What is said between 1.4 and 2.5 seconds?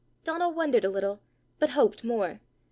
but hoped more.